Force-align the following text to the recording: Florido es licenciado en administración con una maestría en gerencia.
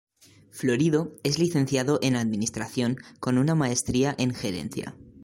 Florido 0.49 1.15
es 1.21 1.37
licenciado 1.37 1.99
en 2.01 2.15
administración 2.15 2.97
con 3.19 3.37
una 3.37 3.53
maestría 3.53 4.15
en 4.17 4.33
gerencia. 4.33 4.95